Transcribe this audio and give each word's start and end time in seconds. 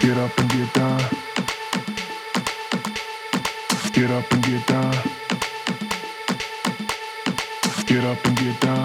Get 0.00 0.16
up 0.18 0.38
and 0.38 0.50
get 0.50 0.74
down. 0.74 1.00
Get 3.92 4.10
up 4.10 4.32
and 4.32 4.44
get 4.44 4.66
down. 4.66 4.94
Get 7.86 8.04
up 8.04 8.24
and 8.26 8.36
get 8.36 8.60
down. 8.60 8.83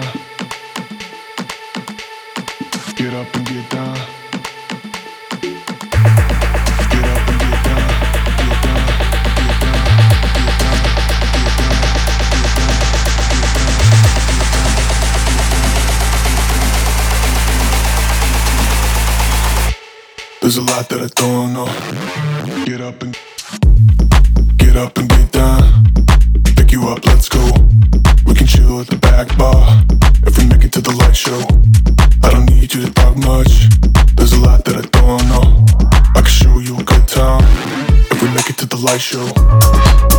There's 20.40 20.56
a 20.56 20.62
lot 20.62 20.88
that 20.88 21.02
I 21.02 21.08
don't 21.20 21.52
know. 21.52 21.66
Get 22.64 22.80
up 22.80 23.02
and 23.02 23.14
get 24.56 24.74
up 24.74 24.96
and 24.96 25.08
get 25.08 25.32
down. 25.32 25.84
Pick 26.56 26.72
you 26.72 26.88
up, 26.88 27.04
let's 27.04 27.28
go. 27.28 27.44
We 28.24 28.34
can 28.34 28.46
chill 28.46 28.80
at 28.80 28.86
the 28.86 28.96
back 28.96 29.36
bar 29.36 29.84
if 30.26 30.38
we 30.38 30.46
make 30.46 30.64
it 30.64 30.72
to 30.72 30.80
the 30.80 30.92
light 30.92 31.14
show. 31.14 31.40
I 32.24 32.32
don't 32.32 32.46
need 32.46 32.72
you 32.72 32.86
to 32.86 32.92
talk 32.92 33.16
much. 33.18 33.68
There's 34.16 34.32
a 34.32 34.40
lot 34.40 34.64
that 34.64 34.76
I 34.76 34.86
don't 34.96 35.28
know. 35.28 35.66
I 36.16 36.22
can 36.22 36.24
show 36.24 36.58
you 36.58 36.78
a 36.78 36.84
good 36.84 37.06
time 37.06 37.44
if 38.10 38.22
we 38.22 38.28
make 38.30 38.48
it 38.48 38.56
to 38.58 38.66
the 38.66 38.78
light 38.78 39.00
show. 39.00 40.09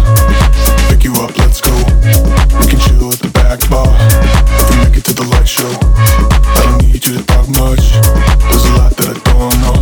Pick 0.88 1.03
you 1.03 1.11
up, 1.16 1.38
let's 1.38 1.59
go. 1.59 1.75
We 1.75 2.66
can 2.66 2.80
chill 2.80 3.11
at 3.11 3.19
the 3.19 3.30
back 3.33 3.59
bar. 3.69 3.91
If 3.91 4.69
we 4.71 4.77
make 4.85 4.95
it 4.95 5.03
to 5.03 5.13
the 5.13 5.23
light 5.23 5.49
show, 5.49 5.67
I 5.67 6.63
don't 6.63 6.88
need 6.88 7.05
you 7.05 7.17
to 7.17 7.25
talk 7.25 7.49
much. 7.59 7.91
There's 7.91 8.65
a 8.71 8.73
lot 8.80 8.95
that 8.95 9.11
I 9.11 9.19
don't 9.27 9.59
know. 9.59 9.75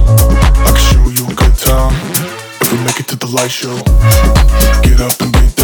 I 0.65 0.73
can 0.73 0.81
show 0.81 1.05
you 1.13 1.29
a 1.29 1.35
good 1.35 1.53
time. 1.53 1.93
If 2.61 2.71
we 2.73 2.79
make 2.79 2.99
it 2.99 3.07
to 3.09 3.15
the 3.15 3.27
light 3.27 3.51
show, 3.51 3.77
get 4.81 4.99
up 4.99 5.21
and 5.21 5.31
get 5.31 5.54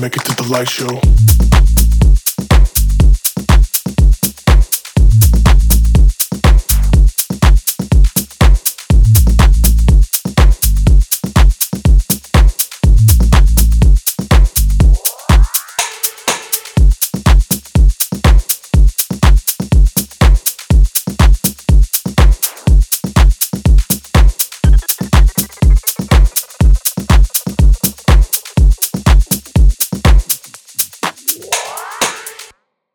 make 0.00 0.16
it 0.16 0.24
to 0.24 0.34
the 0.36 0.48
light 0.48 0.68
show. 0.68 1.57